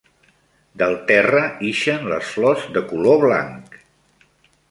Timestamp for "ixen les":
1.73-2.31